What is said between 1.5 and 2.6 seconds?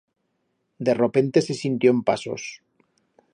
sintión pasos.